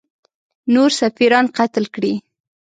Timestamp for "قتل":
1.57-1.85